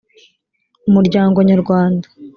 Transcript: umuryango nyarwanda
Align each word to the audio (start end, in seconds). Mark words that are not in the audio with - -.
umuryango 0.87 1.37
nyarwanda 1.47 2.07